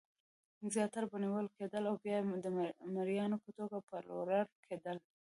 [0.73, 2.15] زیاتره به نیول کېدل او بیا
[2.45, 2.47] د
[2.95, 4.97] مریانو په توګه پلورل کېدل.